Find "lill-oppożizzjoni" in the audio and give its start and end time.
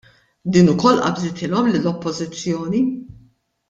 1.71-2.83